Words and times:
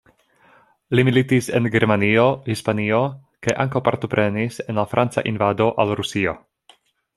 Li 0.99 1.03
militis 1.09 1.49
en 1.59 1.67
Germanio, 1.75 2.23
Hispanio 2.55 3.03
kaj 3.49 3.55
ankaŭ 3.67 3.83
partoprenis 3.91 4.59
en 4.67 4.83
la 4.83 4.89
Franca 4.95 5.27
invado 5.35 5.71
al 5.85 5.97
Rusio. 6.03 6.39